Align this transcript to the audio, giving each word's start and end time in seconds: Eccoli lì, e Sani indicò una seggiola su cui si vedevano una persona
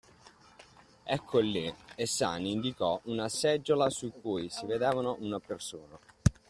Eccoli 1.03 1.51
lì, 1.51 1.75
e 1.95 2.07
Sani 2.07 2.53
indicò 2.53 2.99
una 3.03 3.29
seggiola 3.29 3.87
su 3.91 4.11
cui 4.19 4.49
si 4.49 4.65
vedevano 4.65 5.15
una 5.19 5.39
persona 5.39 5.99